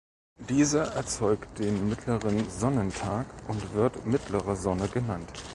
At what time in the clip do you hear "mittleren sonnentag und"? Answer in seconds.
1.87-3.75